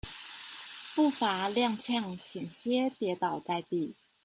[0.95, 3.95] 步伐踉蹌險些跌倒在地